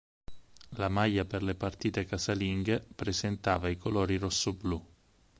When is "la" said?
0.79-0.89